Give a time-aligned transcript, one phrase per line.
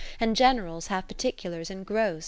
[0.19, 2.19] And generals have particulars en grost.